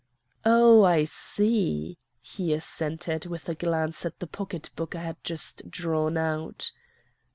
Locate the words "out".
6.17-6.71